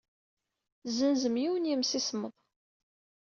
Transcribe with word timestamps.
Tessenzem 0.83 1.35
yiwen 1.43 1.63
n 1.65 1.69
yemsismeḍ. 1.69 2.35